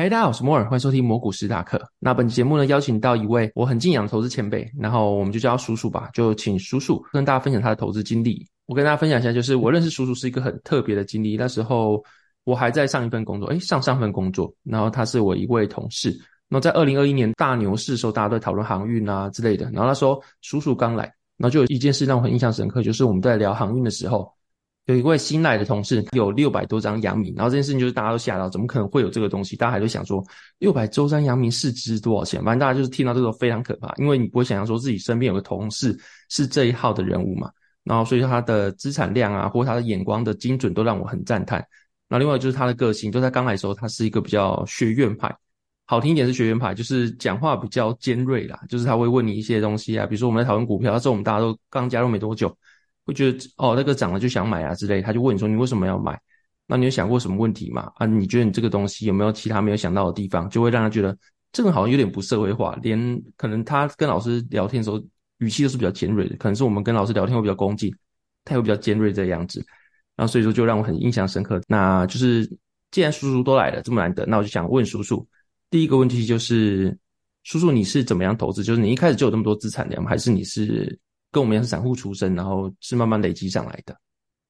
[0.00, 1.78] 嗨，大家好，我是摩尔，欢迎收听摩股史塔克。
[1.98, 8.48] 那本节目呢，邀请到一位我很敬仰的投资前辈，然后我们就叫他叔叔吧，就请叔叔跟大家分享他的投资经历。
[8.64, 11.36] 我跟大家分享一下，就是我认识叔叔是一个很特别的经历。
[11.36, 12.02] 那时候
[12.44, 16.18] 我还在上一份工作，诶，上上份工作，然后他是我一位同事。
[16.48, 19.66] 那在二零二一年大牛市的时候，大家都在讨论航运啊之类的。
[19.66, 21.04] 然后那时候叔叔刚来，
[21.36, 24.32] 然后就有一件事让我很印象深刻，就是我们在聊航运的时候，
[24.90, 29.54] 有一位新来的同事有六百多张阳明，然后这件事情就是大家都吓到，怎么可能会有这个东西？
[29.54, 30.24] 大家还都想说
[30.58, 32.42] 六百周张阳明市值多少钱？
[32.42, 35.96] 反正大家就是听到这个非常可怕，因为你不会想象说自己身边有个同事
[36.28, 37.48] 是这一号的人物嘛。
[37.84, 41.64] 然后所以他的资产量啊，或他的眼光的精准都让我很赞叹。
[42.08, 45.34] 那另外就是他的个性，就在刚来的时候，他是一个比较学院派。
[45.86, 52.56] 好听一点是学院派，就是讲话比较尖锐啦，就是他会问你一些东西啊，比如说我们在讨论股票，那时候我们大家都刚加入没多久，
[53.10, 56.18] 会觉得哦那个涨了就想买啊之类，他就问你说你为什么要买？
[56.66, 57.90] 那你有想过什么问题吗？
[57.96, 60.48] 啊，你觉得你这个东西有没有其他没有想到的地方？
[60.48, 61.16] 就会让他觉得
[61.52, 65.02] 这个好像有点不社会化，连可能他跟老师聊天的时候
[65.38, 67.92] 语气都是比较尖锐的，可能是我们跟老师聊天会比较恭敬，
[68.44, 69.58] 他会比较尖锐这个样子，
[70.14, 71.60] 然后所以说就让我很印象深刻。
[71.66, 72.48] 那就是
[72.92, 75.26] 既然叔叔都来了这么难得，那我就想问叔叔。
[75.70, 76.96] 第一个问题就是，
[77.42, 78.62] 叔叔，你是怎么样投资？
[78.62, 80.08] 就是你一开始就有这么多资产的吗？
[80.08, 80.96] 还是你是
[81.32, 83.96] 跟我们一样是散户出身，然后是慢慢累积上来的？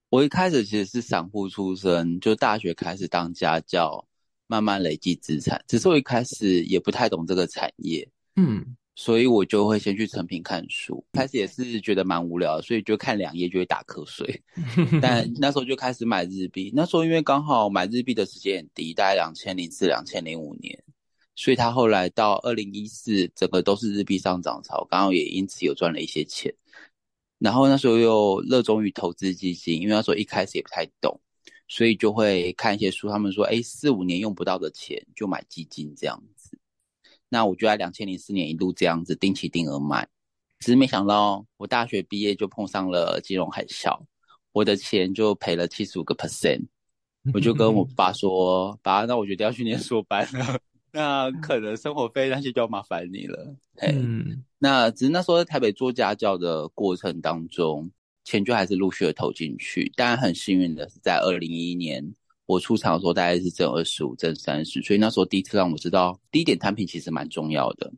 [0.08, 4.04] 我一开始其实是散户出身，就大学开始当家教，
[4.46, 5.62] 慢慢累积资产。
[5.68, 11.04] 只是我一开始也不太懂这个产业，嗯，所以我就会先去成品看书。
[11.12, 14.42] 开始也是觉得蛮无聊，所以就看两页就会打瞌睡。
[15.00, 20.82] 但那时候就开始买日币，那时候因为刚好买日币的时间很低，大概两千零四、两千零五年。
[21.36, 26.52] 所以他后来到二零一四，整个都是日币上涨潮，刚好也因此有赚了一些钱。
[27.40, 31.20] 然后那时候又热衷于投资基金，因为那时候一开始也不太懂，
[31.66, 36.56] 所以就会看一些书，他们说，哎，四五年用不到的钱就买基金这样子。
[37.28, 40.06] 那我就在两千零四年一路这样子定期定额买，
[40.60, 43.98] 只是没想到我大学毕业就碰上了金融海啸，
[44.52, 46.66] 我的钱就赔了七十五个 percent。
[47.34, 50.58] 我就跟我爸说，爸，那我决定要去念硕班了。
[50.90, 53.54] 那可能生活费那些就要麻烦你了。
[53.82, 57.90] 嗯，那只是那时候在台北做家教的过程当中，
[58.24, 59.90] 钱就还是陆续的投进去。
[59.96, 67.90] 当然很幸运的是，在二零一一年我出场的时候，大概是挣二十五、挣三十，所以那时候第一次让我知道第一点摊品其实蛮重要的。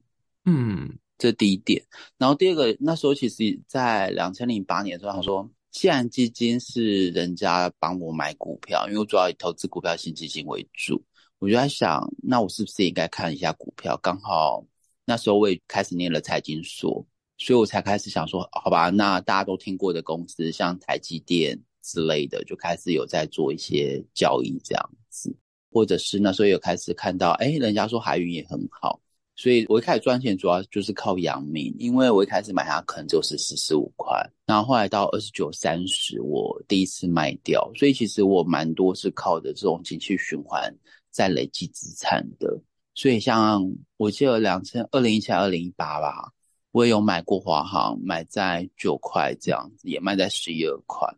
[0.44, 1.82] 嗯，这第一点。
[2.16, 11.02] 然后第二个，那时候其实在两千零八年的时候，他说，既然基金是人家帮我买股票，因为我主要以投资股票型基金为主。
[11.38, 13.98] 我就在想，那我是不是应该看一下股票？
[14.00, 14.64] 刚好
[15.12, 17.06] 那时候我也开始念了财经所，
[17.36, 25.36] 所以我才开始想说，好吧，那大家都听过的公司，像台积电之类的，就开始有在做一些交易这样子，
[25.70, 28.98] 或者是那时候有开始看到，哎，人家说海运也很好，
[29.36, 40.74] 所以我一开始赚钱主要就是靠阳明，因为我一开始买它可能就是十四五块，然后后来到二十九、三十，我第一次卖掉，所以其实我蛮多是靠的这种景气循环。
[41.10, 42.58] 在累积资产的，
[42.94, 46.30] 所以像我记得两千二零一七、二零一八吧，
[46.72, 51.08] 我也有买过华航，买在九块这样子，也卖在十一二块。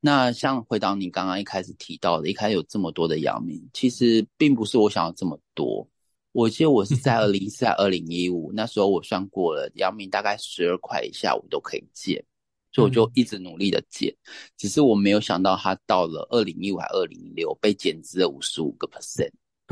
[0.00, 5.86] 那像回到你刚刚一开始提到的，一开始有这么多的阳明，其实并不是我想要这么多。
[6.32, 12.24] 我记得我是在二零一四、二零一五那时候，我算过了，阳明大概十二块以下我都可以借，
[12.72, 14.16] 所以我就一直努力的借。
[14.56, 19.30] 只是我没有想到，它到了二零一五还二零一六被减资了五十五个 percent。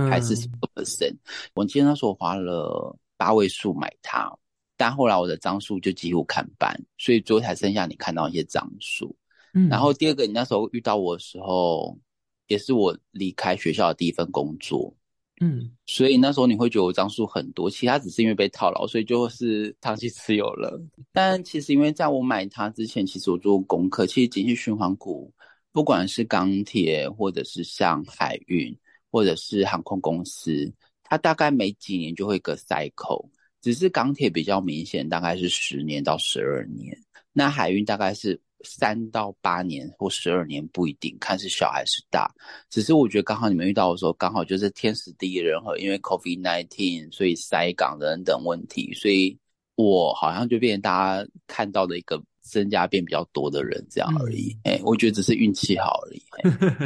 [0.08, 1.16] 还是十个 percent，
[1.54, 4.32] 我记得那时候我花了八位数买它，
[4.76, 9.16] 但后来我的张数就几乎砍半，所以最后才剩下你看到一些张数。
[9.54, 11.98] 嗯，然后第二个，你那时候遇到我的时候，
[12.46, 14.94] 也是我离开学校的第一份工作，
[15.40, 20.80] 嗯，所以那时候你会觉得我张数很多，其他只是因为被套牢，所以就是 长期持有了。
[21.12, 25.32] 但其实因为在我买它之前，其实我做功课，其实景气循环股，
[25.72, 28.76] 不管是钢铁或者是像海运。
[29.10, 30.72] 或者是航空公司，
[31.02, 33.28] 它大概每几年就会个 cycle，
[33.60, 36.96] 只是钢铁比较明显，大概是十年到十二年。
[37.32, 42.28] 那海运大概是三到八年或十二年不一定，看是小还是大。
[42.68, 49.38] 只是我觉得刚好你们遇到的时候，刚好就是天时地利人和，因为 COVID nineteen 所以塞港等等问题，所以
[49.76, 54.56] 我好像就变成大家看到的一个增加变比较多的人这样而已。
[54.64, 56.22] 哎、嗯欸，我觉得只是运气好而已。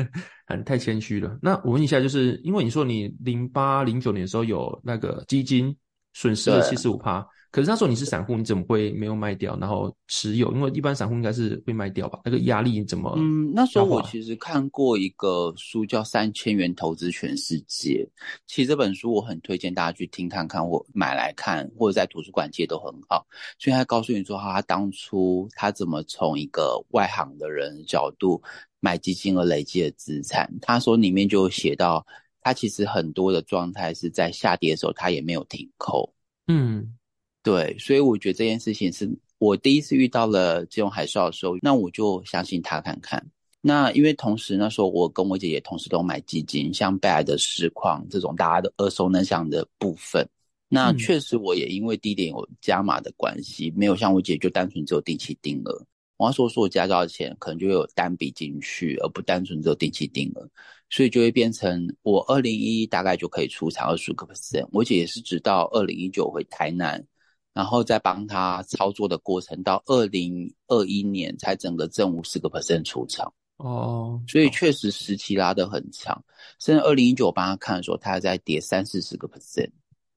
[0.46, 1.38] 很太谦虚了。
[1.40, 5.74] 那我问一下，就是因为你说你零八零九年的时候有那个基金
[6.12, 7.26] 损失了七十五趴。
[7.52, 10.50] 可是他说你是散户，你怎么会没有卖掉，然后持有？
[10.52, 12.18] 因为一般散户应该是会卖掉吧？
[12.24, 13.12] 那个压力怎么？
[13.18, 18.08] 嗯，那时候我其实看过一个书叫《三千元投资全世界》，
[18.46, 23.26] 其实这本书我很推荐大家去听看看，或买来看，或者在图书馆借都很好。
[23.58, 28.42] 所以他告诉你说，他当初他怎么从一个外行的人的角度
[28.80, 30.50] 买基金而累积的资产。
[30.62, 32.02] 他说里面就写到，
[32.40, 36.10] 他其实很多的状态是在下跌的时候，他也没有停扣。
[36.46, 36.94] 嗯。
[37.42, 43.24] 对，所以我觉得这件事情是我第一次遇到了这种海啸的时候，那我就相信他看看。
[43.60, 50.28] 那因为同时那时候我跟我姐姐同时都买基金，像贝莱德世矿这种大家都耳熟能详的部分。
[50.68, 55.84] 那确实我也因为低点有加码的关系，没有像我姐就单纯只有定期定额。
[56.18, 60.48] 我要说说我加到的钱可能就会有单笔进去，而不单纯只有定期定额，
[60.90, 64.66] 所以就会变成我二零一一大概就可以出场二十五个 percent。
[64.70, 67.04] 我姐也是直到二零一九回台南。
[67.54, 76.24] 然后再帮他操作的过程，到二零二一年才整个正五十个 percent 出场哦，所以确实时期拉得很长，
[76.58, 79.70] 甚至二零一九我帮他看的时候，他还在跌三四十个 percent，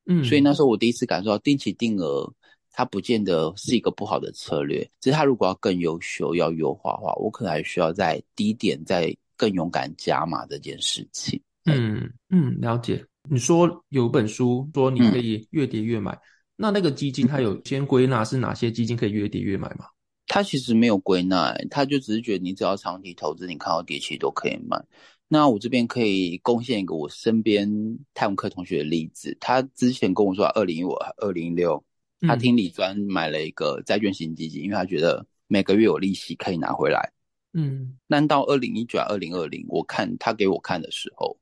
[0.06, 2.32] 嗯，所以那时候我第一次感受到定期定额，
[2.72, 11.40] 它不见得是一个不好的策略，只是他如果要更优秀、要优化的话，我可能还需要在低点再更勇敢加码这件事情。
[11.66, 13.06] 嗯嗯，了解。
[13.30, 16.14] 你说有本书说你可以越跌越买。
[16.14, 16.20] 嗯
[16.58, 19.88] 那那个基金它有先归纳是哪些基金可以越跌越买吗？
[20.28, 24.82] 它其实没有归纳，它就只是觉得你只要长期投资，你看到跌期都可以买。
[25.28, 27.70] 那我这边可以贡献一个我身边
[28.14, 31.84] 泰文科同学的例子，他之前跟我说，二零一五、二零一六，
[32.22, 37.12] 他听李专买了一个债券型基金，因为他觉得每个月有利息可以拿回来。
[37.54, 41.38] 嗯，但到二零一九、二零二零，我看他给我看的时候，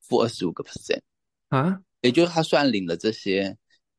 [0.00, 1.00] 负二十五个 percent
[1.48, 3.56] 啊，也就是他算领了这些。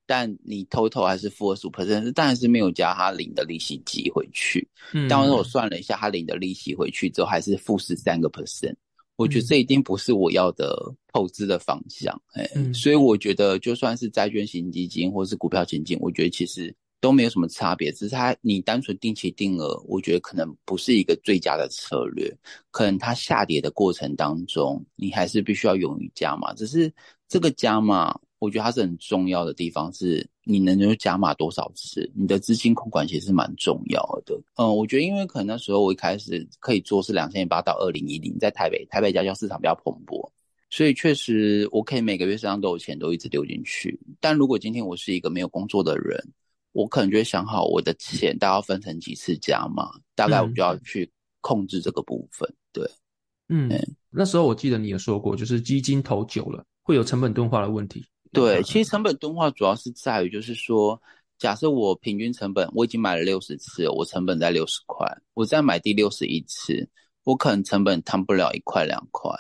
[0.07, 4.67] 但你 total 还是负二十五 percent，但还是没有加他领的利息寄回去。
[4.93, 8.75] 嗯，当时我算了一下，他领的利息回去之后还是负十三个 percent。
[9.15, 10.77] 我觉得这一定不是我要的
[11.13, 12.13] 投资的方向。
[12.33, 17.91] 哎、嗯，所以我觉得就算是债券型基金或是股票型基金，我觉得其实都没有什么差别。
[17.93, 22.29] 只是它你单纯定期定额，我觉得可能不是一个最佳的策略。
[22.71, 26.53] 可能它下跌的过程当中，你还是必须要勇于加码。
[26.53, 26.93] 只是
[27.27, 28.19] 这个加码。
[28.45, 34.39] 我觉得它是很重要的地方，是你能够加码多少次，你的资金控管其实是蛮重要的。
[34.55, 40.29] 嗯，我觉得因为可能那时候我一开始可以做是两千零八到二零一零，在台北台北家教市场比较蓬勃，
[40.69, 43.99] 所以确实我可以每个月身上都有钱都一直丢进去。
[44.21, 46.17] 但如果今天我是一个没有工作的人，
[46.71, 51.09] 我可能就会想好我的钱大概要分成几次加码，大概我就要去
[51.41, 52.47] 控制这个部分。
[52.73, 52.85] 对，
[53.49, 53.69] 嗯，
[54.09, 58.05] 那时候我记得你有说过，就是基金投久了会有成本钝化的问题。
[58.31, 61.01] 对，其实成本钝化主要是在于，就是说，
[61.37, 66.89] 假设我平均成本我已经买了六十次，我成本在六十块，我再买第六十一次，
[67.23, 69.31] 我可能成本摊不了一块两块，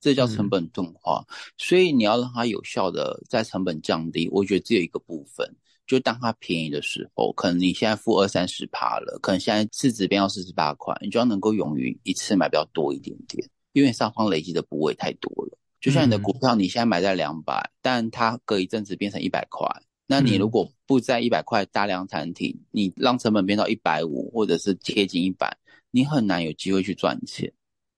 [0.00, 1.24] 这叫成本钝化。
[1.28, 1.34] 嗯。
[1.58, 5.48] 所以你要让它有效的在成本降低，我觉得只有一个部分，
[5.86, 15.56] 就当它便宜的时候，可能你现在付二三十趴了，可能现在市值变到四十八块，你就要能够勇于一次买比较多一点点，因为上方累积的部位太多了。
[15.80, 19.66] 就像你的股票，你现在买在两百、嗯，但它隔一阵子变成一百块，
[20.06, 25.56] 那你如果不在一百块大量摊提，你让成本变到一百五，或者是贴近一百，
[25.90, 27.50] 你很难有机会去赚钱。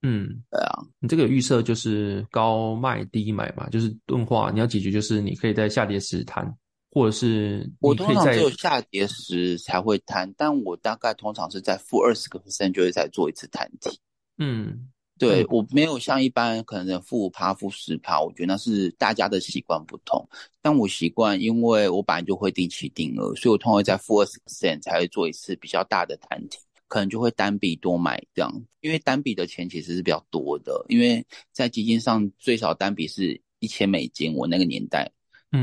[0.03, 6.53] 嗯，对啊，你这个预设就是高卖低买嘛，就是钝化，你要解决就是你可以在下跌时摊，
[6.91, 13.99] 或者是我通常只有下跌时才会摊，但我大概通常是在负二十个 percent 就会再做一次摊提。
[14.39, 14.89] 嗯。
[15.29, 20.29] 对，我没有像一般可能负五趴、负十趴，我觉得那是大家的习惯不同。
[20.61, 28.53] 但我习惯，因为我本来就会定期定额，所以我通常在负二十 percent 才会做一次比较大的摊提，可能就会单笔多买这样。
[28.81, 35.11] 因为单笔的钱其实是比较多的，因为在基金上最少单笔是一千美金，我那个年代。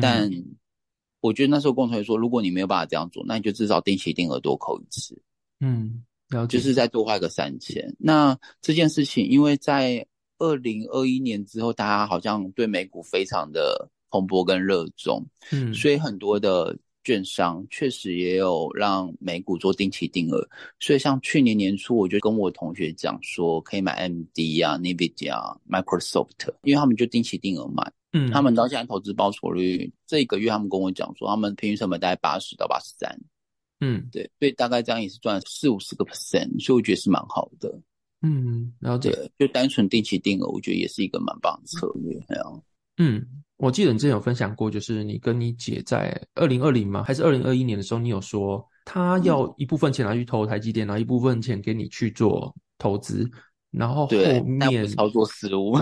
[0.01, 0.31] 但
[1.19, 5.21] 我觉得那时候共同学说，如果你没有办法这样做，那你就至少定期定额多扣一次。
[5.59, 6.03] 嗯。
[6.47, 7.95] 就是再多花个三千。
[7.97, 10.05] 那这件事情，因为在
[10.37, 20.47] 二零二一年之后，大家好像对美股非常的蓬勃跟热衷，嗯，所以很多的券商确实也有让美股做定期定额，
[20.79, 27.91] 所以像去年年初，我就跟我同学讲说，可以买 AMD 啊、NVIDIA 啊、Microsoft，因为他们就定期定额买。
[28.13, 33.19] 嗯，他们到现在投资报酬率，这一个月他们跟我讲说，他们平均成本大概八十到八十三。
[33.81, 37.73] 嗯，对，所以大概这样也是赚四五十个 percent，所以我觉得是蛮好的。
[38.21, 42.21] 嗯，然后对，就单纯定期定额，我觉得也是一个蛮棒的策略。
[42.97, 47.01] 嗯，我记得你之前有分享过，就是你跟你姐在二零二零吗？
[47.01, 53.25] 还是二零二一年的时候，你有说她要一部分钱拿去投台积电，然后一部分钱给你去做投资，
[53.71, 55.77] 然后后面操作失误。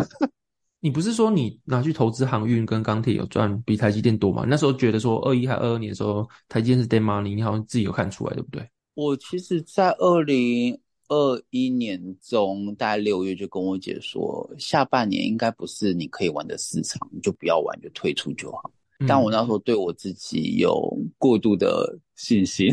[0.79, 4.45] 你不是说你拿去投资航运跟钢铁有赚比台积电多吗？
[4.47, 8.67] 那时候觉得说二一还二二年的时候，台积电是 dead money，你好像自己有看出来，对不对？
[8.93, 18.71] 我其实，在二零二一年中，大概六月就跟我姐说，下半年应该不是你可以玩的市场，你就不要玩，就退出就好。
[18.99, 22.71] 嗯、但我那时候对我自己有过度的信心，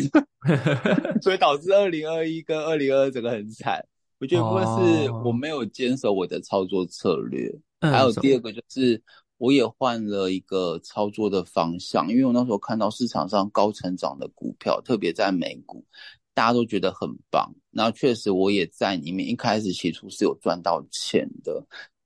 [1.20, 3.84] 所以导致二零二一跟二零二二整个很惨。
[4.18, 7.54] 我觉得不是我没有坚守我的操作策略。
[7.88, 9.02] 哦还有第二个就是，
[9.36, 15.84] 我也换了一个操作的方向，因为我那时候看到市场上高成长的股票，特别在美股，
[16.32, 17.52] 大家都觉得很棒。
[17.70, 21.62] 然后确实我也在里面，一开始起初是有赚到钱的，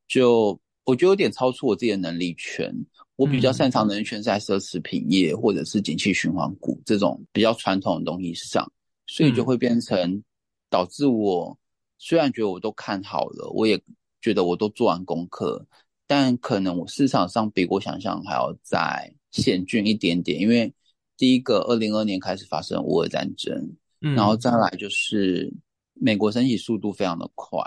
[0.08, 2.74] 就我觉得有点超出我自己的能力圈。
[3.16, 8.70] 我比较擅长的能力圈在奢侈品业或者是景气循环股这种比较传统的东西上，
[9.06, 10.22] 所以就会变成
[10.70, 11.58] 导致我
[11.98, 13.80] 虽然觉得我都看好了，我也。
[14.20, 15.64] 觉得我都做完功课，
[16.06, 20.40] 但可能我市场上比我想象还要再险峻一点点。
[20.40, 20.72] 因为
[21.16, 23.54] 第一个，二零二二年开始发生乌俄战争，
[24.00, 25.52] 嗯，然后再来就是
[25.94, 27.60] 美国升息速度非常的快。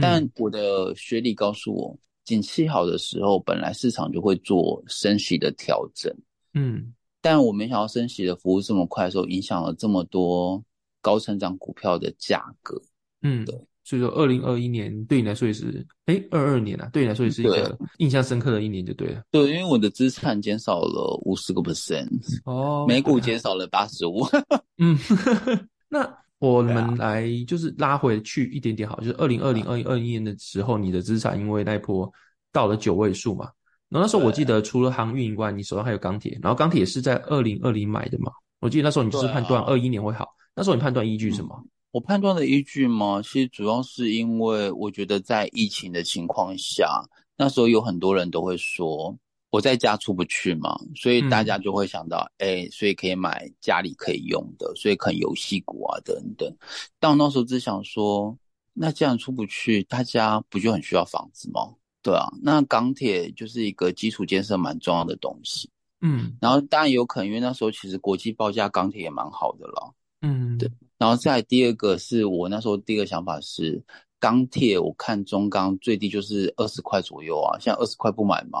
[0.00, 6.10] 但我的学历告诉我，景气好的时候，本来市场就会做升息的调整，
[6.54, 10.64] 嗯，但我没想到升息的服务这么快的时候，影响了这么多
[11.02, 12.80] 高成长股票的价格，
[13.20, 13.54] 嗯，对。
[13.84, 19.22] 所以说，二零二一年对你来说也是，哎，二二年啊，对你来说也是一个印象深刻的一年，就对了。
[19.32, 22.08] 对，因为我的资产减少了五十个 percent，
[22.44, 24.24] 哦，美股减少了八十五。
[24.78, 24.96] 嗯，
[25.90, 26.08] 那
[26.38, 32.08] 我们来就是拉回去一点点好，就是二零二零二一二一年的时候，你的资产因为那一波
[32.52, 33.50] 到了九位数嘛，
[33.88, 41.60] 然后那时候我记得除了航运以外，你手上还有钢铁，然后钢铁也是在二零二零买的嘛，我记得那时候你就是判断二一年会好，那时候你判断依据什么？
[41.60, 43.20] 嗯我判断的依据吗？
[43.22, 47.04] 其实主要是因为我觉得在疫情的情况下，
[47.36, 49.14] 那时候有很多人都会说
[49.50, 56.50] 我在家出不去嘛，所以大家就会想到，哎、嗯欸，所以可以买家里可以用的，所以可能游戏股啊等等。
[56.98, 58.34] 但我那时候只想说，
[58.72, 61.74] 那既然出不去，大家不就很需要房子吗？
[62.02, 65.68] 对啊，那钢铁就是一个基础建设蛮重要的东西。
[66.00, 69.94] 嗯，然后当然有可能，因为那时候其实国际报价钢铁也蛮好的了。
[70.22, 70.70] 嗯，对。
[71.02, 73.82] 然后再第二个是我那时候第一个想法是
[74.20, 78.60] 钢铁，我看中钢最低就是二十块左右啊，现在二十块不买吗？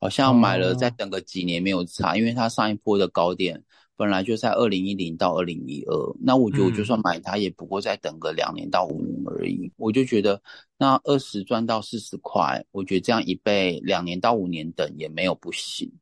[0.00, 3.62] 好像买了再等个几年没有差，因为它上一波的高点
[3.94, 10.40] 本来就在二零一零到二零一二，那我觉得我就算买它也不过再等个两年到五年而已，我就觉得
[10.78, 15.92] 那二十赚到四十块，我觉得这样一倍两年到五年等也没有不行，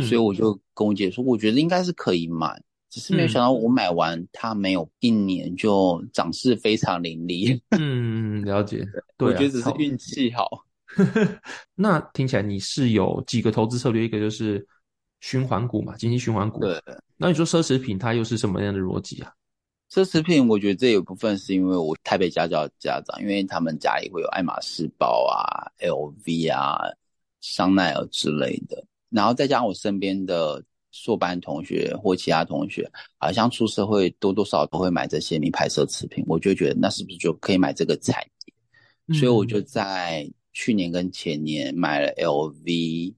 [0.00, 2.60] 所以我就跟我姐说，我觉得应该是可以买。
[2.88, 7.60] 只是没有想到，我买完它没有一年就涨势非常凌厉。
[7.76, 8.86] 嗯，了解。
[9.18, 10.64] 对，我觉得只是运气好。
[11.74, 14.66] 那听起来你是有几个投资策略，一个就是
[15.20, 16.60] 循环股嘛，经济循环股。
[16.60, 16.80] 对。
[17.16, 19.32] 那你说奢侈品它又是什么样的逻辑啊？
[19.92, 26.78] 奢侈品，我觉得这有部分是因为我台北家教家长，因为他们家里会有爱马仕包啊、LV 啊、
[27.40, 30.62] 香奈儿之类的，然后再加上我身边的。
[30.92, 38.54] 硕班同学或其他同学，好像出社会多多少少都会买这些名牌奢侈品，我就觉得那是不是就可以买这个产业？
[39.08, 43.14] 嗯、所以我就在去年跟前年买了 LV、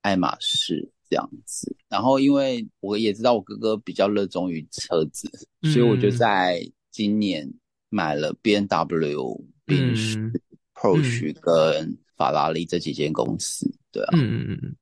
[0.00, 1.76] 爱马仕这样子。
[1.88, 5.30] 然后因为我也知道我哥哥比较热衷于车子，
[5.62, 6.60] 嗯、所以我就在
[6.90, 7.52] 今年
[7.90, 10.32] 买了 BMW、宾士、
[10.74, 13.70] Porsche 跟法拉利这几间公司。
[13.92, 14.10] 对啊。
[14.14, 14.76] 嗯嗯嗯。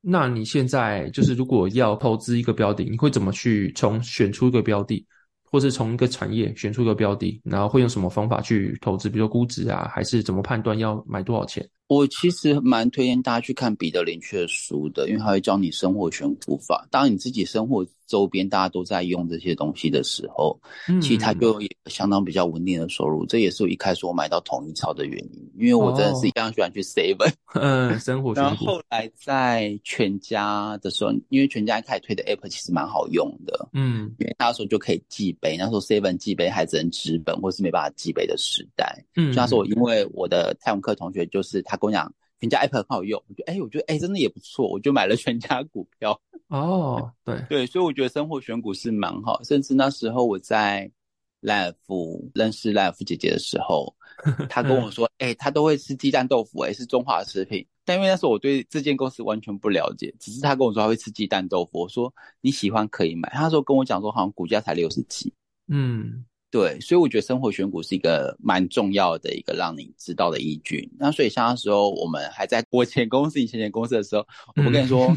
[0.00, 5.04] 那你现在就是如果要投资一个标的，你会怎么去从选出一个标的，
[5.44, 9.08] 或是从一个产业选出一个标的，然后会用什么方法去投资？
[9.08, 11.68] 比如说估值啊，还是怎么判断要买多少钱？
[11.88, 16.86] 我其实蛮推荐大家去看彼得林区的书的，因为他会教你生活选股法。
[16.90, 23.24] 当你自己生活周边大家都在用这些东西的时候，嗯、其实他就有相当比较稳定的收入。
[23.24, 28.48] 这也是我一开始我买到统一超的原因，因为我真的是非常喜欢去 Seven， 嗯，生活选股。
[28.48, 41.77] 然后后来在全家的时候，因为全家一开始推的 App 其实蛮好用的，嗯，因为那时候就可以寄杯，那时候 Seven 寄杯还只能纸本或是没办法寄杯的时代，嗯，那时候因为我的泰文课同学就是他。
[41.78, 46.20] 跟我讲，全家 app 很好用，我觉得，哎、欸，我觉得，哎、欸，真的也不错，我就买了全家股票。
[46.48, 49.42] 哦，对对，所以我觉得生活选股是蛮好。
[49.44, 50.90] 甚至那时候我在
[51.40, 53.94] 赖尔夫认识赖尔夫姐姐的时候，
[54.48, 57.66] 她跟我说，哎、欸，她都会吃鸡蛋豆腐、欸，哎，是中华食品。
[57.84, 63.28] 但因为那时候我对这间公司完全不了解，只是她跟我说她会吃鸡蛋豆腐，我说你喜欢可以买。
[63.30, 65.32] 她说跟我讲说，好像股价才六十几。
[65.68, 66.24] 嗯。
[66.50, 70.90] 对，所以我觉得生活选股是一个蛮重要的一个让你知道的依据。
[70.98, 74.26] 那所以像那时候我们还在我前公司、以前前公司的时候，
[74.56, 75.14] 我跟你说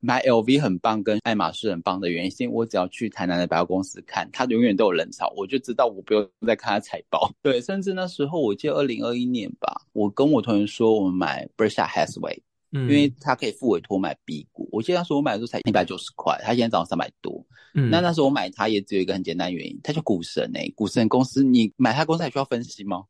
[0.00, 7.30] 买 LV 很棒，跟爱马仕很棒的原因，是因为我只要去台南的百货公司看，它永远都有人潮，我就知道我不用再看它财报。
[7.42, 12.38] 对，甚至那时候我记得二零二一年吧，我跟我同学说，我们买 Berkshire Hathaway。
[12.72, 17.44] 嗯，因为他可以付委托买 B 股，我记得那时候我买的时候才一百九十块，他现在涨到三百多。
[17.74, 23.04] 嗯，那那时候我买它也只有一个很简单的原因，它叫股神诶、欸，股神公司，你买它公司还需要分析吗？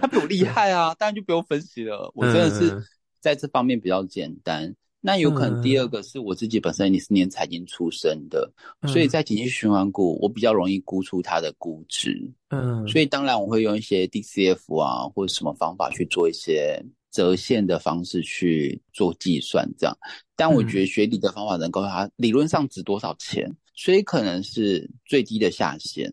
[0.00, 2.10] 他比我厉 害啊，当然就不用分析了。
[2.14, 2.82] 我真的是
[3.20, 4.74] 在这方面比较简单。
[5.00, 8.50] 那有可能第二个是我自己本身你是念财经出身的，
[8.88, 12.18] 所以在景气循环股，我比较容易估出它的估值。
[12.48, 16.82] 嗯，所以当然我会用一些 DCF 啊，或者什么方法去做一些。
[17.10, 19.98] 折现的方式去做计算，这样，
[20.34, 26.12] 但我觉得学理的方法能够它理论上值多少钱，所以可能是最低的下限，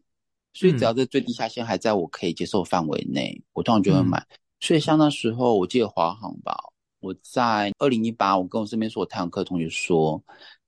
[0.53, 4.25] 所以只要这最低下限还在我可以接受范围内，我通常就会买。
[4.61, 6.55] 所以像那时候，我记得华航吧，
[7.01, 10.23] 我在二零一八，我跟我身边所有太阳课同学说，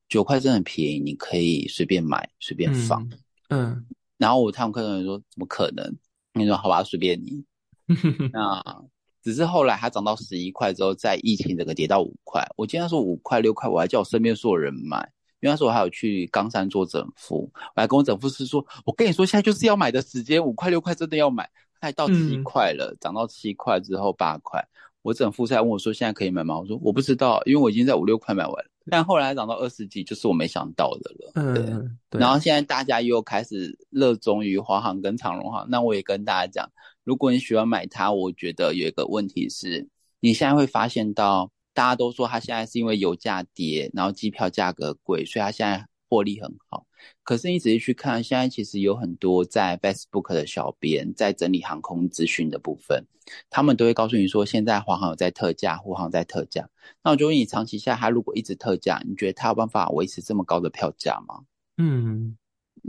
[0.09, 3.07] 九块真的很便宜，你可以随便买，随便放。
[3.47, 3.85] 嗯，
[4.17, 5.97] 然后我太阳课同学说，怎么可能？
[6.33, 7.45] 你说好吧，随便你。
[8.33, 8.85] 那。
[9.25, 12.47] 只是后来它涨到十一块之后，在疫情整个跌到五块。
[12.55, 14.99] 我今天说五块六块，我还叫我身边所有人买，
[15.39, 21.49] 因为那时候我还有去冈山做整复，我还跟我整复师说：“我跟你说，现在就是要买的时间，五块六块真的要买。”
[21.81, 24.63] 它还到七块了，涨、嗯、到七块之后八块，
[25.01, 31.31] 我整复师还问我说：“现在可以买吗？”我说：“我不知道，因为我已经在五六块买完了。”但后来涨到二十几，就是我没想到的了。
[31.55, 32.21] 对，嗯、对。
[32.21, 36.69] 然后现在大家又开始热衷于华航跟长荣航，那我也跟大家讲。
[37.05, 39.87] 如果你喜欢买它，我觉得有一个问题是，
[40.19, 46.87] 你现在会发现到大家都说它现在是因为油价跌，然后机票价格贵，所以它现在获利很好。
[47.23, 53.05] 可是你仔细去看，现在其实有很多在 Facebook 的小编在整理航空资讯的部分，
[53.51, 56.67] 他们都会告诉你说，现在华航有在特价，华航在特价。
[57.03, 61.43] 那我就问你，长期下它如果一直特价，你觉得它有办法维持这么高的票价吗？
[61.77, 62.35] 嗯。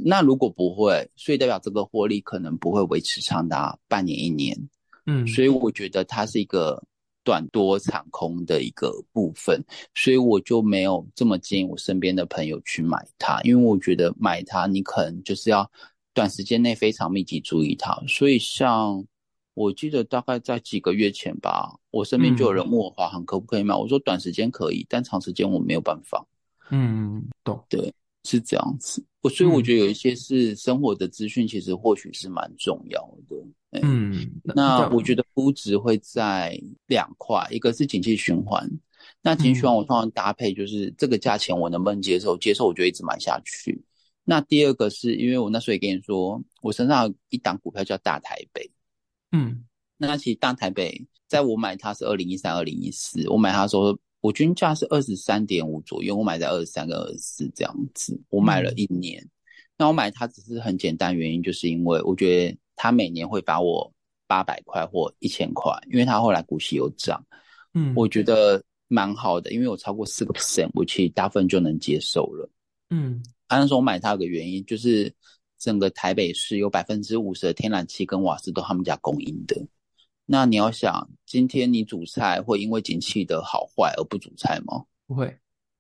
[0.04, 4.56] 那如果不会，所以代表这个获利可能不会维持长达半年一年，
[5.06, 6.82] 嗯，所以我觉得它是一个
[7.24, 15.68] 短多长空的一个部分，所以我就没有这么建议我身边的朋友去买它，因为我觉得买它你可能就是要
[16.14, 19.04] 短时间内非常密集注意它，所以像
[19.54, 26.24] 我记得大概在几个月前吧，我身边就有人问我华航可不可以买，我说短时间可以，但长时间我没有办法，
[26.70, 27.92] 嗯，懂，对。
[28.26, 33.36] 是这样子，我所以我觉得有一些是生活的资讯，其实或许是蛮重要的。
[33.82, 38.68] 嗯，那我觉得估值会在两块，一个是景气循环，
[39.22, 42.36] 那景气循环我通常搭配就是这个价钱我能不能接受？
[42.36, 43.80] 接受我就一直买下去。
[44.24, 48.68] 那第二个是因为我那时候也跟你说，我身上有一档股票叫大台北。
[49.30, 49.64] 嗯，
[49.98, 53.96] 那其实大台北在我买它是二零一三、二零一四，我买它的时候。
[54.20, 59.22] 我均价是二十三点五左右，我买在二十三跟二十四这样子，我买了一年。
[59.22, 59.30] 嗯、
[59.78, 63.92] 那我买它只是很简单原因，就是因为我觉得它每年会把我
[64.26, 67.24] 八百块或一千块，因为它后来股息有涨，
[67.74, 72.50] 嗯，我觉得蛮好的，因为我超过四个 percent，我其实大部分就能接受了，
[72.90, 73.22] 嗯。
[73.48, 75.14] 那时候我买它有个原因，就是
[75.56, 79.56] 整个台北市有百分之五十的天然气跟瓦斯都他们家供应的。
[80.26, 84.84] 那你要想，今天你煮菜会因为景气的好坏而不煮菜吗？
[85.06, 85.38] 不会。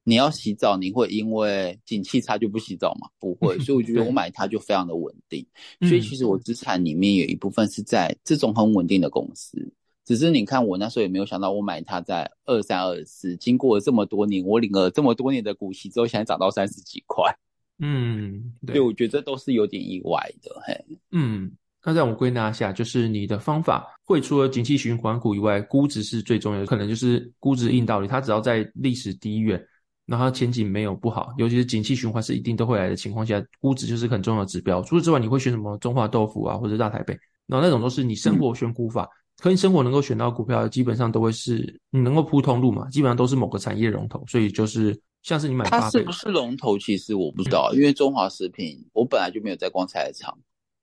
[0.08, 3.08] 你要洗澡，你会因为景气差就不洗澡吗？
[3.18, 3.58] 不会。
[3.66, 5.44] 所以我觉得我买它就非常的稳定。
[5.80, 9.72] 所以其实我资产里面有一部分是在这种很稳定的公司。
[10.04, 17.36] 只是你看我那时候也没有想到，我买它在二三二四，经过了这么多年，我领了这么多年的股息之后，现在涨到三十几块。
[17.80, 18.80] 嗯，对。
[18.80, 20.84] 我觉得这都是有点意外的，嘿。
[21.10, 21.50] 嗯。
[21.86, 29.64] 那让我归纳一下，就是你的方法会除了景气循环股以外，估值是最重要的，可能就是估值硬道理，它只要在历史低远，
[30.04, 34.82] 然后前景没有不好，尤其是景气循环是一定都会来的情况下，估值就是很重要的指标。
[34.82, 50.36] 除此之外，你会选什么中华豆腐啊，或者大台北，然后那种都是你生活选股法，可你生活能够选到股票，基本上都会是你能够铺通路嘛，基本上都是某个产业龙头，所以就是像是你买它是不是龙头，其实我不知道，因为中华食品我本来就没有在逛菜市场。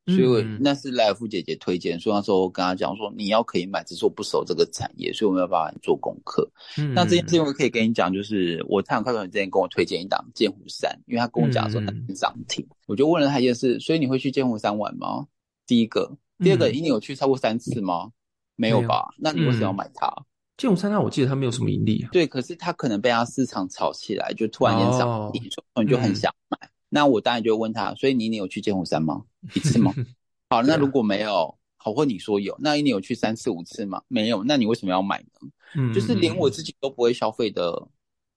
[0.06, 6.50] 所以我那是莱尔富姐姐推荐，所以那时候我跟她讲说，你要可以买，只是我不熟这个产业，所以我没有办法做功课。
[6.78, 15.28] 嗯，那这件事情我可以跟你讲，就是我太阳快团之前跟我推荐一档剑湖山，因为他跟我讲说它涨停，我就问了他一件事，所以你会去剑湖山玩吗？
[15.66, 18.12] 第一个，第二个，你有去超过三次吗？
[18.56, 19.14] 没有吧？
[19.18, 20.14] 那你为什么要买它？
[20.58, 22.10] 剑湖山那我记得它没有什么盈利啊。
[22.12, 26.58] 对，可是它可能被它市场炒起来，就突然间涨停，所以你就很想买。
[26.94, 29.24] 那我当然就问他，所以你你有去剑湖山吗？
[29.56, 29.92] 一次吗？
[30.48, 34.04] 好，那如果没有，好，或你说有，那一年有去三次五次吗？
[34.08, 35.50] 没有，那你为什么要买呢？
[35.76, 37.88] 嗯，就是连我自己都不会消费的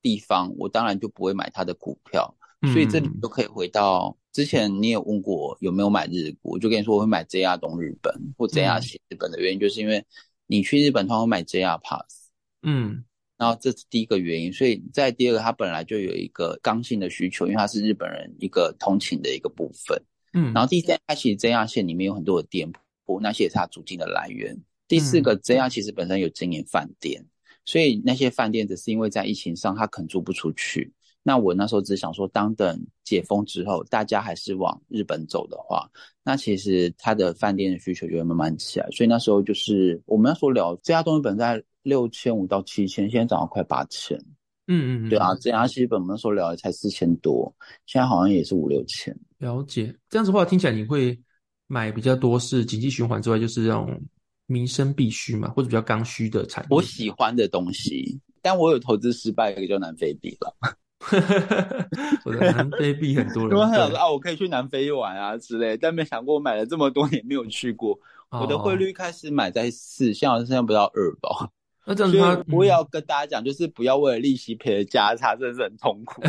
[0.01, 2.35] 地方，我当然就不会买他的股票。
[2.73, 10.03] 所以这里就可以回到之前你有问过有没有买日股，我就跟你说我会买 JR 东日本或 JR 西日本的原因，就是因为
[10.47, 12.31] 你去日本通常会买 JR Pass，
[12.63, 13.05] 嗯，
[13.39, 14.53] 然后这是第一个原因。
[14.53, 20.01] 所以在第二个，它本来就有一个刚性的需求，因为它是日本人一个通勤的一个部分。
[20.33, 22.71] 嗯，然后第三，它其实 JR 线里面有很多的店
[23.05, 24.57] 铺，那些也是它租金的来源。
[24.89, 27.25] 第四个，JR 其实本身有经营饭店，
[27.65, 30.93] 所以那些饭店只是因为在疫情上它可能租不出去。
[31.23, 35.91] 那我那时候只想说，当等解封之后，大家还是往日本走的话，
[36.23, 38.89] 那其实它的饭店的需求就会慢慢起来。
[38.93, 44.19] 所以那时候就是我们要说聊这家东西本在六千五到七千，现在涨到快八千。
[44.67, 47.55] 嗯嗯，对啊，JR 西日本我们那时候聊的才四千多，
[47.87, 49.17] 现在好像也是五六千。
[49.39, 51.17] 了解，这样子的话听起来你会
[51.69, 54.03] 买比较多是经济循环之外，就是这种
[54.47, 56.69] 民生必需嘛，或者比较刚需的产业。
[56.71, 60.57] 我喜欢的东西，但我有投资失败，一个叫南非币了。
[62.25, 67.97] 我的南非币很多人， 我很想说啊，我可以去南非玩啊之类，但没想过我买了这么多年没有去过。
[68.31, 71.49] 哦、我的汇率开始买在四，现在现在不到二吧。
[71.87, 76.23] 那这样子，所以我也要跟大家讲，就是不要为了利息赔了家差，真的是很痛苦。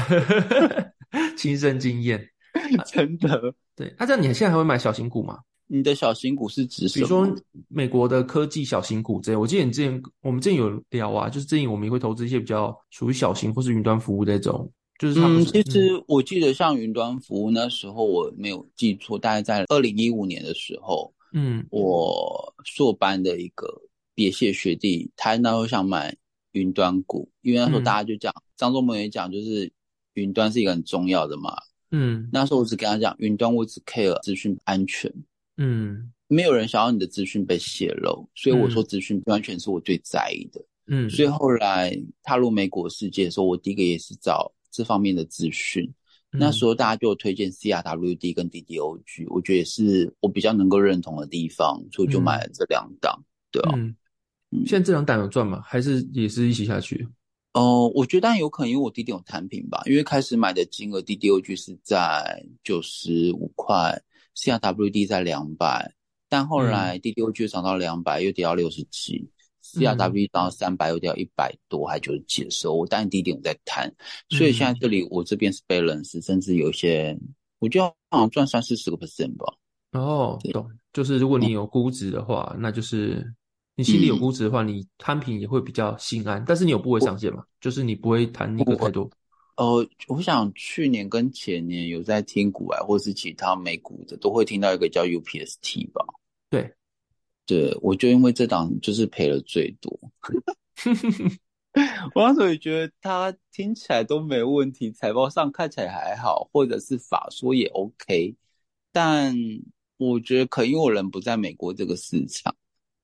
[1.36, 2.30] 亲身经验。
[2.88, 5.40] 真的，对，那、啊、这样你现在还会买小型股吗？
[5.68, 6.88] 你的小型股是指？
[6.90, 7.30] 比如说
[7.68, 9.40] 美国的科技小型股这样。
[9.40, 14.72] 我记得你之前我们之前有聊啊，就是最近我们也会投资一些比较属于小型或是云端服务的这种。
[14.98, 23.68] 就是他们、嗯，其实我记得像云端服务那时候我没有记错，大概在二零一五年的时候，嗯，我硕班的一个
[24.18, 26.18] 别谢学弟，他那时候想买
[26.54, 29.72] 云端股，因为那时候大家就讲，张忠谋也讲，就是
[30.16, 31.56] 云端是一个很重要的嘛。
[31.92, 35.14] 嗯，那时候我只跟他讲，云端我只 care 资讯安全，
[35.58, 45.86] 嗯，没有人想要你的资讯被泄露，所以我说资讯不安全是我最在意的，嗯，所以后来踏入美国世界的时候，我第一个也是找这方面的资讯，
[46.32, 53.96] 嗯、那时候大家就推荐 CRWD 跟 DDOG，我觉得也是我比较能够认同的地方，所以就买了这两档，嗯、对啊，嗯，
[54.66, 55.62] 现在这两档有赚吗？
[55.66, 57.08] 还是也是一起下去？
[57.54, 59.82] 哦，我觉得有可能，因为我低点有摊平吧。
[59.88, 64.00] 因为开始买的金额，DDOG 是在九十五块
[64.36, 65.92] ，CRWD 在两百，
[66.30, 69.28] 但后来 DDOG 涨到两百，又跌到六十几
[69.64, 73.92] ，CRWD 涨到三百，又跌到一百多，还九十几的时候，我当然低点我在摊，
[74.30, 77.18] 所以现在这里我这边是 balance，甚至有一些，
[77.60, 79.54] 我觉得好像赚三四十个 percent 吧。
[79.94, 83.34] 哦，懂，就是如果你有估值的话，嗯、那就是。
[83.78, 86.44] 你心里有估值的话，嗯、你摊平也会比较心安。
[86.48, 87.46] 但是你有部位上限嘛？
[87.62, 89.08] 就是你不会摊那个太多。
[89.56, 96.04] 呃，我想去年跟前年有在听股癌或是其他美股的，都会听到一个叫 UPST 吧？
[96.50, 96.74] 对，
[97.46, 100.00] 对，我就因为这档就是赔了最多。
[102.16, 108.36] 我那时候也觉得它听起来都没问题，财报上看起来还好，或者是法说也 OK，
[108.92, 109.36] 但
[109.98, 112.56] 我觉得可能因为我人不在美国这个市场，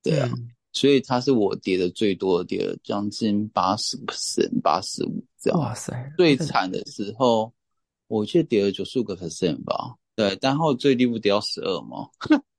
[0.02, 0.28] 对啊。
[0.36, 5.58] 嗯所以它是我跌的最多的，跌了将近八十 percent，八十五这样。
[5.60, 6.12] 哇塞！
[6.16, 7.52] 最惨的时候，
[8.08, 9.94] 我记得跌了九十五个 percent 吧。
[10.16, 12.08] 对，然后最低不跌到十二吗？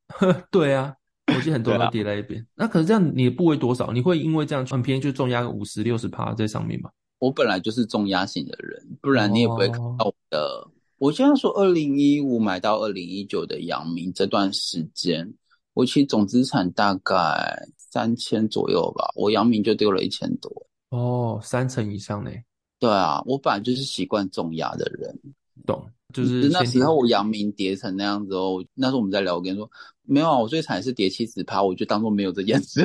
[0.49, 0.95] 对啊，
[1.27, 2.41] 我记得很多人都跌在一边。
[2.41, 3.91] 啊、那可是这样，你的部位多少？
[3.91, 6.89] 你会因为这样很便宜就重压个五十六十趴在上面吗？
[7.19, 10.39] 我本来就是重压型的人，不然你也不会看到我的。
[10.39, 15.33] 哦、我现在说二零一五买到二零一九的阳明这段时间，
[15.73, 17.67] 我其实总资产大概。
[17.95, 20.51] 三千左右吧，我阳明就丢了一千多
[20.89, 22.29] 哦，三成以上呢？
[22.77, 25.17] 对啊，我本来就是习惯重压的人，
[25.65, 25.81] 懂。
[26.13, 29.69] 就是那时候我阳明跌成那样子哦，那时候我们在聊，我跟你说
[30.01, 32.81] 没有啊，我最惨是跌七十趴，我就当做没有这件事。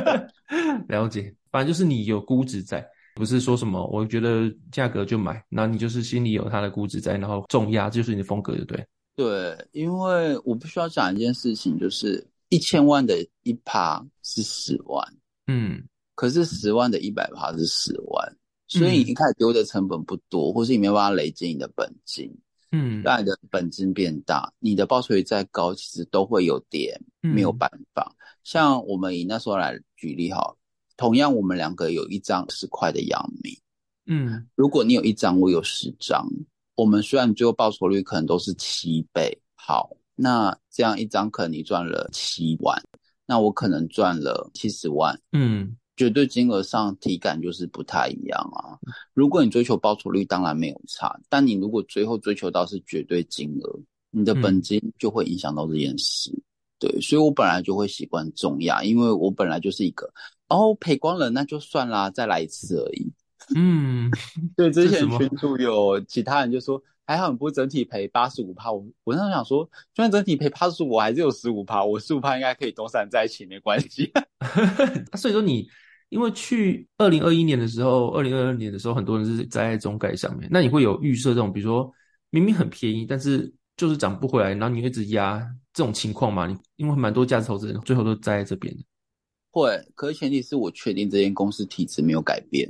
[0.88, 8.86] 了解，反正就是你有估值在，不是说什么我觉得价格就买，那你就是心里有它的估值在，然后重压就是你的风格，对不对？
[9.16, 15.02] 对，因为我必须要讲一件事情，就是一千万的一趴是十万，
[15.46, 15.82] 嗯，
[16.14, 18.36] 可是十万的一百趴是十万。
[18.68, 22.32] 所以你一开始丢的成本不多，嗯、或是你没有办法累积你的本金，
[22.70, 28.14] 嗯，让你的本金变大，你的报酬率再高，其实都会有点没有办法。
[28.16, 30.54] 嗯、像我们以那时候来举例哈，
[30.96, 33.52] 同样我们两个有一张十块的阳明，
[34.06, 36.28] 嗯，如果你有一张，我有十张，
[36.76, 42.82] 我们虽然最后报酬率可能都是七倍，好，那这样一张可能你赚了七万，
[43.26, 45.76] 那我可能赚了七十万，嗯。
[45.96, 48.72] 绝对金额上体感就是不太一样啊。
[49.12, 51.20] 如果你追求报酬率，当然没有差。
[51.28, 53.80] 但你如果最后追求到是绝对金额，
[54.10, 56.30] 你的本金就会影响到这件事。
[56.30, 56.40] 嗯、
[56.78, 60.10] 对，所以我本来就会习惯重压，因为我本来就是一个
[60.48, 63.12] 哦赔光了那就算啦，再来一次而已。
[63.54, 64.10] 嗯，
[64.56, 74.12] 对，之前群主有其他人就说还好你不整体赔八十五趴，我我那时候想说，就算整体赔八十五，我还是有十五趴，我十五趴应该可以东山再起，没关系。
[75.16, 75.68] 所以说你。
[76.10, 80.48] 因为去二零二一年的时候，二零二二年的时候，很多人是栽在中概上面。
[80.50, 81.88] 那你会有预设这种，比如说
[82.30, 85.38] 明明很便宜，但是就是涨不回来，然后你一直压
[85.72, 86.48] 这种情况嘛？
[86.48, 88.82] 你因为蛮多价值投资人最后都栽在这边的。
[89.52, 92.68] 会，可是前提是我确定这间公司体质没有改变，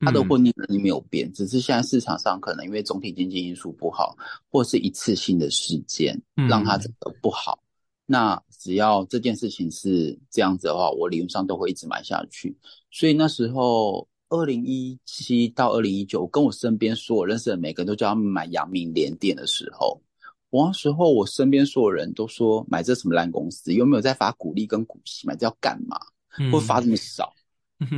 [0.00, 4.16] 它的获利能力没有变，嗯、只是现在市场上可能因为总体经济因素不好，
[4.50, 7.58] 或是一次性的事件让它整个不好。
[7.62, 7.66] 嗯
[8.10, 12.52] 那只要这件事情是这样子的话，我理论上都会一直买下去。
[12.90, 20.02] 所以那时候，二零一七到二零一九，跟我身边所有认识的每个人都叫他们买阳明联电的时候，
[20.50, 25.24] 我那时候我身边所有人都说买这什么烂公司，有没有在发股利跟股息？
[25.28, 25.96] 买这要干嘛？
[26.50, 27.32] 会发这么少？
[27.36, 27.39] 嗯、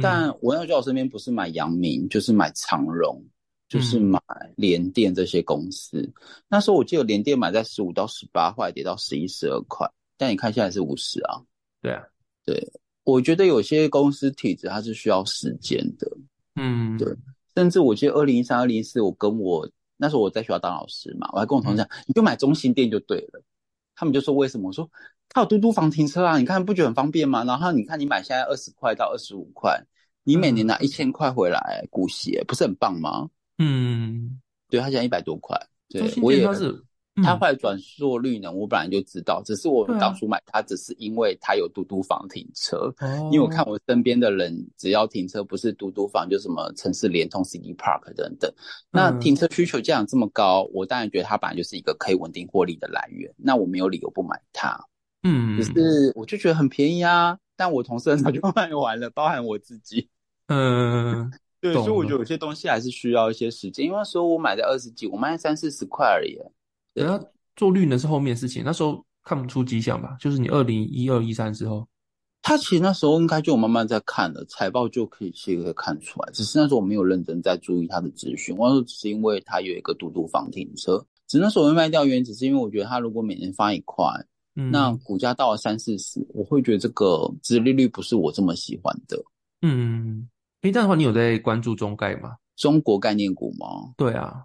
[0.03, 3.23] 但我要叫我身边不是买阳明，就是买长荣，
[3.69, 4.21] 就是买
[4.57, 6.01] 联电这些公司。
[6.01, 6.13] 嗯、
[6.49, 9.91] 那时候我记得联电买在十五到十八块，跌到十一、十二块。
[10.17, 11.43] 但你看现在是五十啊，
[11.81, 12.03] 对啊，
[12.45, 16.09] 对，我觉得有些公司体质它是需要时间的，
[16.55, 17.13] 嗯，对，
[17.57, 23.43] 甚至我记得二零一三、二零一四，我跟我那时候我在学校当老师嘛，我还跟我同事讲，嗯、你就买中兴电就对了，
[23.97, 24.69] 他们就说为什么？
[24.69, 24.89] 我说
[25.33, 27.43] 它有嘟嘟房停车啊，你看不觉得很方便吗？
[27.45, 29.83] 然后你看你买现在二十块到二十五块，
[30.25, 33.29] 你每年拿一千块回来股息，不是很棒吗？
[33.59, 36.85] 嗯，对，它现在一百多块，对，我也是。
[37.23, 42.91] 它后来转速率呢，我本来就知道，只是我当初买它，只是因为它有嘟嘟房停车。
[43.31, 48.51] 因为我看我身边的人，只要停车不是嘟嘟房，就什么城市联通、City Park 等等。
[48.91, 53.31] 那停车需求这样这么高，我当然觉得它本来就是一个可以稳定获利的来源。
[53.37, 54.83] 那我没有理由不买它。
[55.23, 60.09] 嗯，只是我就觉得很便宜啊，但我同事很早就卖完了，包含我自己。
[60.49, 61.31] 嗯，
[61.61, 63.87] 对，所以我觉得有些东西还是需要一些时间。
[63.87, 66.37] 因为那时候我买的二十几，我卖三四十块而已。
[66.93, 67.25] 然后
[67.57, 70.17] 做绿能是后面的事情，那时候看不出迹象吧？
[70.19, 71.87] 就是你二零一二一三之后，
[72.43, 76.33] 他其实那时候应该就有慢慢在看了，财报就可以其实可以看出来。
[76.33, 84.05] 只是那时候我没有认真在注意他的资讯，我说只是因为他有一个嘟嘟房停车，只是那时候我会卖掉原因，只是因为我觉得他如果每年发一块，
[84.57, 89.23] 嗯、那股价到了三四十，我会觉得这个殖利率不是我这么喜欢的。
[89.63, 90.29] 嗯，
[90.63, 92.37] 诶，这样的话你有在关注中概吗？
[92.57, 93.93] 中国概念股吗？
[93.97, 94.45] 对啊。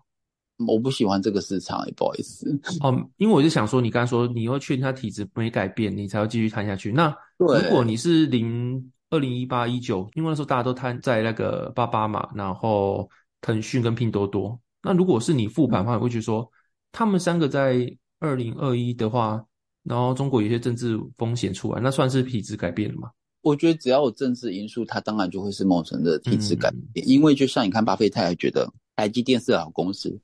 [0.66, 2.50] 我不喜欢这个市场，也不好意思。
[2.82, 6.92] 哦，因为我就想说，你刚才说你会确定它体质没改变，你才要继续摊下去。
[6.92, 13.08] 那如果你是零二零一八一九，因为那时候大家都摊在那个八八嘛，然后
[13.40, 14.60] 腾讯跟拼多多。
[14.82, 16.52] 那如果是你复盘的话，你会觉得说
[16.92, 19.46] 他们三个在二零二一的话，
[19.88, 23.10] 然后中国有些政治风险出来，那算是体制改变了吗？
[23.42, 27.06] 我觉得只要有政治因素，它当然就会是某种的体质改变。
[27.06, 30.20] 嗯、因为就像你看，巴菲特还觉得台积电是好公司。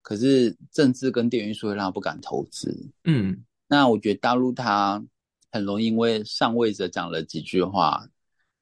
[0.00, 2.88] 可是政治跟电源所会让他不敢投资。
[3.04, 5.04] 嗯，那我觉得大陆它
[5.50, 8.06] 很容易因为上位者讲了几句话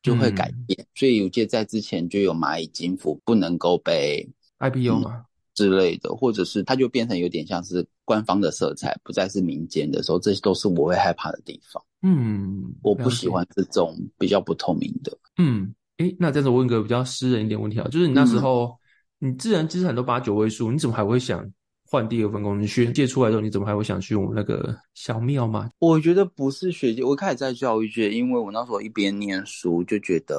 [0.02, 4.26] 就会改变，嗯、所以有些在之前就有蚂蚁金服不能够被
[4.58, 5.24] IPO 嘛、嗯、
[5.56, 11.82] 之类的，或者是它就变成有点像是官方的色彩，不再是民间的时候，这些都是我会害怕的地方。
[12.02, 15.18] 嗯，我不喜欢这种比较不透明的。
[15.38, 18.66] 嗯，诶，那这样子我问个比较私人一点问题啊，就是你那时候。
[18.66, 18.76] 嗯
[19.18, 21.42] 你自然资产都八九位数，你怎么还会想
[21.90, 22.60] 换第二份工作？
[22.60, 25.70] 你学界出来之后，你怎么还会想去我们那个小庙吗？
[25.78, 30.36] 我觉得不是学界，我一开始在教育界，因为我那时候一边念书，就觉得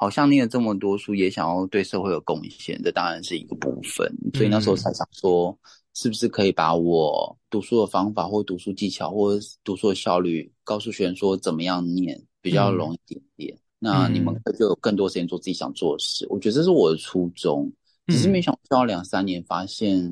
[0.00, 5.54] 好像念了这么多书，也想要对社会有贡献，这当然是一个部分，所以那时候才想说
[5.92, 13.54] 是不是可以把我读书的方法或读书技巧或读书的效率告诉学生说怎么样念比较容易一点点？
[13.54, 16.26] 嗯、那你们就有更多时间做自己想做的事。
[16.30, 17.70] 我觉得这是我的初衷，
[18.06, 20.10] 只是没想到两三年发现，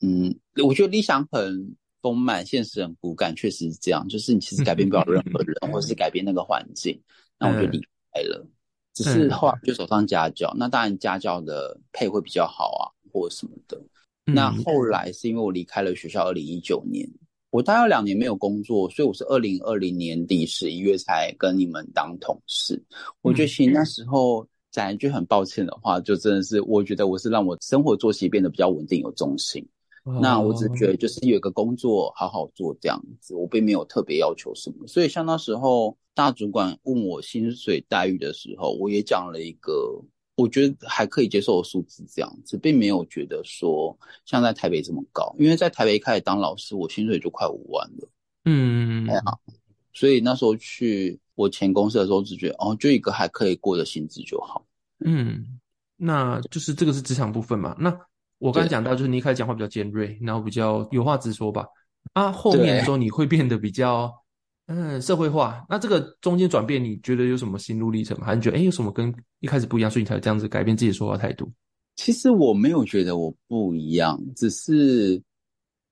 [0.00, 4.08] 嗯，我觉得理想很丰满，现实很骨感，确实是这样。
[4.08, 6.98] 就是你其实改变不了任何人，或者是改变那个环境，
[7.38, 7.78] 那我就离
[8.14, 8.46] 开了。
[8.94, 13.80] 只是后来就走上家教，那当然家教的配会比较好啊，或什么的。
[14.24, 17.08] 那后来是因为我离开了学校，二零一九年，
[17.50, 22.80] 我大概两年没有工作，所以我是二零二零年底十一月才跟你们当同事。
[23.22, 29.66] 我觉得其实那时候讲一句很抱歉的话，就真的是我觉得我是让我生活作息变得比较稳定有重心。
[30.20, 34.86] 那我只觉得就是有一个工作好好做这样子，我并没有特别要求什么。
[34.86, 40.02] 所以像那时候大主管问我薪水待遇的时候，我也讲了一个。
[40.36, 43.94] 我觉得还可以接受的数字这样子，并没有觉得说
[44.24, 48.08] 像在台北这么高，因为在台北一开始当老师，我薪水就快五万了。
[48.46, 49.22] 嗯，哎呀，
[49.92, 54.64] 所以那时候去我前公司的时候，只觉得哦，就一个还可以过的薪资就好。
[55.04, 55.60] 嗯，
[55.98, 57.76] 那就是这个是职场部分嘛。
[57.78, 57.94] 那
[58.40, 61.64] 我刚才讲到，就是你一开始讲话比较尖锐，然后比较有话直说吧。
[62.14, 64.12] 啊，后面的时候你会变得比较。
[64.72, 68.24] 嗯，社会化，那这个中间转变，你觉得有什么心路历程吗？
[68.24, 71.50] 还是觉得，哎，有什么跟一开始不一样，所以你才这样子改变自己的说话态度？
[71.96, 75.20] 其实我没有觉得我不一样，只是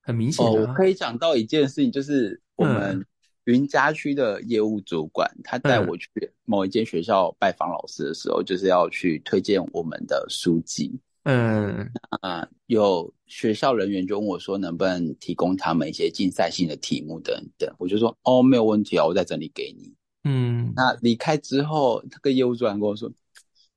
[0.01, 0.49] 很明显、啊。
[0.49, 3.05] 哦，我可以讲到一件事情，就是我们
[3.43, 6.09] 云家区的业务主管，嗯、他带我去
[6.45, 10.97] 某一间学校拜访老师的时候，嗯、就是要去推荐我们的书籍。
[11.23, 19.93] 嗯啊，有学校人员就问我说，能不能提供他们一些竞赛性的题目等等，我就说哦，没有问题啊，我在这里给你。
[20.23, 23.11] 嗯，那离开之后，那个业务主管跟我说，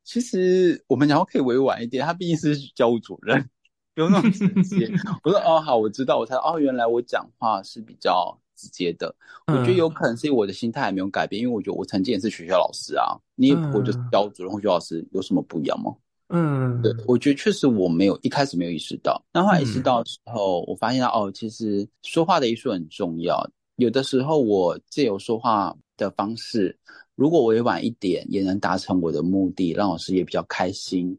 [0.04, 3.48] 其实我们讲话可以委婉一点，他毕竟是教务主任，
[3.94, 4.90] 不用那么直接。
[5.22, 9.14] 我说哦，好，我知道，我才哦，原来我讲话是比较直接的。
[9.46, 15.94] 我觉得有可能是我的心态还没有改变，因为我觉得我曾经也是学校老师啊，你也不过就是教务主任或学校老师，有什么不一样吗？
[16.34, 23.46] 嗯，对，我觉得确实我没有一开始没有意识到，那后来意识到的时候，嗯、我发现哦，其实说话的艺术很重要。
[23.76, 26.74] 有的时候我借由说话的方式，
[27.16, 31.16] 如果委婉一点，也能达成我的目的，让老师也比较开心。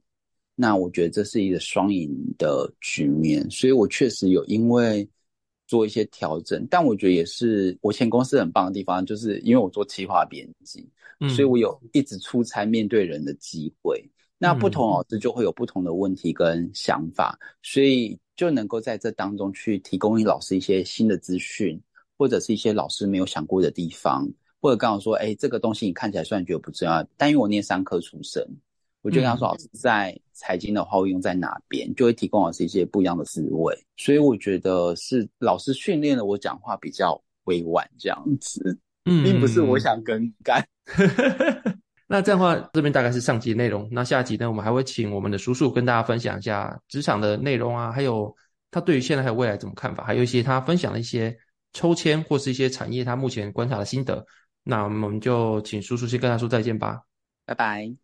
[0.56, 5.08] 那我觉得这是一个双赢的局面，所以我确实有因为
[5.68, 10.88] 做一些调整，但我觉得也是我前公司很棒的地方，就是因为我做企划编辑，
[11.20, 14.04] 嗯、所以我有一直出差面对人的机会。
[14.44, 21.82] 那不同老师就会有不同的问题跟想法，嗯、所以就能够在这当中去提供给老师一些新的资讯，
[22.18, 24.30] 或者是一些老师没有想过的地方，
[24.60, 28.46] 或者刚好说，哎，这个东西你看起来虽然觉得不重要，但因为我念商科出身，
[29.02, 33.74] 我就跟他说，老师在财经的话会用在哪边，就会提供老师一些不一样的思维。
[33.96, 40.68] 所以我觉得是老师训练了我讲话比较委婉这样子，嗯，并不是我想更改。
[42.14, 43.90] 那这样的话，这边大概是上集内容。
[43.92, 48.32] 那下集呢，我们还会请我们的叔叔跟大家分享一下职场的内容啊，还有
[48.70, 51.36] 他对于现在还有未来怎么看法，还有一些他分享的一些
[51.74, 54.24] 抽签或是一些产业他目前观察的心得。
[54.62, 57.02] 那我们就请叔叔先跟他说再见吧，
[57.48, 58.03] 拜拜。